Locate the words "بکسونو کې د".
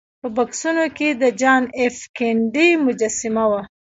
0.35-1.23